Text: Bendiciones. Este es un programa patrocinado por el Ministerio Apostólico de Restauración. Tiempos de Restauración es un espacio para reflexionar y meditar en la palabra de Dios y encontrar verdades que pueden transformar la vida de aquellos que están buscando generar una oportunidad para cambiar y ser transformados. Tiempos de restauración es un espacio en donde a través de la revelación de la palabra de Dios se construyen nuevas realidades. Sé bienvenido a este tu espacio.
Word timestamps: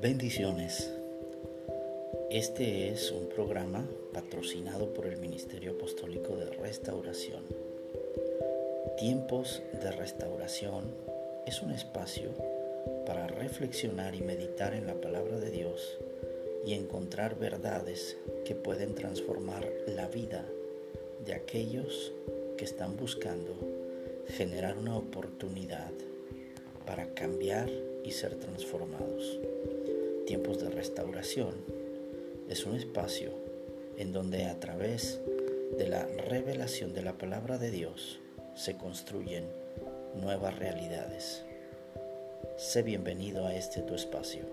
Bendiciones. 0.00 0.92
Este 2.30 2.90
es 2.90 3.10
un 3.12 3.30
programa 3.30 3.88
patrocinado 4.12 4.92
por 4.92 5.06
el 5.06 5.16
Ministerio 5.16 5.72
Apostólico 5.72 6.36
de 6.36 6.50
Restauración. 6.50 7.44
Tiempos 8.98 9.62
de 9.72 9.90
Restauración 9.92 10.94
es 11.46 11.62
un 11.62 11.70
espacio 11.70 12.28
para 13.06 13.26
reflexionar 13.26 14.14
y 14.14 14.20
meditar 14.20 14.74
en 14.74 14.86
la 14.86 15.00
palabra 15.00 15.38
de 15.38 15.50
Dios 15.50 15.96
y 16.66 16.74
encontrar 16.74 17.38
verdades 17.38 18.18
que 18.44 18.54
pueden 18.54 18.94
transformar 18.94 19.66
la 19.86 20.08
vida 20.08 20.44
de 21.24 21.32
aquellos 21.32 22.12
que 22.58 22.66
están 22.66 22.98
buscando 22.98 23.54
generar 24.28 24.76
una 24.76 24.96
oportunidad 24.98 25.92
para 26.84 27.14
cambiar 27.14 27.70
y 28.04 28.12
ser 28.12 28.36
transformados. 28.36 29.40
Tiempos 30.36 30.62
de 30.62 30.68
restauración 30.68 31.54
es 32.50 32.66
un 32.66 32.76
espacio 32.76 33.30
en 33.96 34.12
donde 34.12 34.44
a 34.44 34.60
través 34.60 35.18
de 35.78 35.88
la 35.88 36.04
revelación 36.28 36.92
de 36.92 37.00
la 37.00 37.16
palabra 37.16 37.56
de 37.56 37.70
Dios 37.70 38.20
se 38.54 38.76
construyen 38.76 39.46
nuevas 40.14 40.58
realidades. 40.58 41.42
Sé 42.58 42.82
bienvenido 42.82 43.46
a 43.46 43.54
este 43.54 43.80
tu 43.80 43.94
espacio. 43.94 44.44